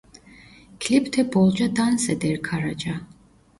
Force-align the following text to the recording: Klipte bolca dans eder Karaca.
Klipte 0.79 1.25
bolca 1.33 1.67
dans 1.75 2.03
eder 2.13 2.37
Karaca. 2.47 2.95